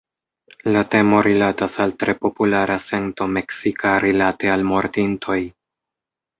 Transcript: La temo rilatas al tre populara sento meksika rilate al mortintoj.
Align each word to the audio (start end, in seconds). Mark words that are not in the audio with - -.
La 0.75 0.79
temo 0.95 1.19
rilatas 1.27 1.75
al 1.85 1.93
tre 2.05 2.15
populara 2.25 2.79
sento 2.87 3.29
meksika 3.37 3.95
rilate 4.09 4.53
al 4.59 4.69
mortintoj. 4.75 5.41